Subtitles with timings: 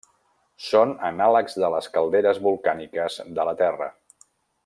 [0.67, 3.93] Són anàlegs de les calderes volcàniques de la Terra.